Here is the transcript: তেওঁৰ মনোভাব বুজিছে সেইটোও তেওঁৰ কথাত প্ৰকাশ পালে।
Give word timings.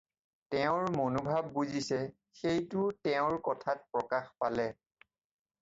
তেওঁৰ 0.53 0.87
মনোভাব 0.95 1.51
বুজিছে 1.57 1.99
সেইটোও 2.39 2.89
তেওঁৰ 3.09 3.39
কথাত 3.49 3.87
প্ৰকাশ 3.97 4.35
পালে। 4.43 4.69